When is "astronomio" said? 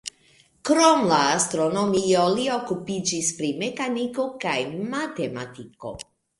1.33-2.25